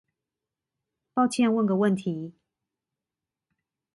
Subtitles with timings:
[1.13, 2.33] 抱歉問個問題